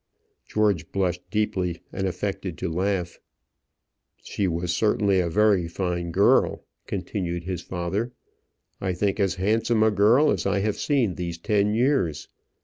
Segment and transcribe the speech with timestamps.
[0.47, 3.19] George blushed deeply, and affected to laugh.
[4.23, 8.11] "She was certainly a very fine girl," continued his father;
[8.81, 12.29] "I think as handsome a girl as I have seen these ten years.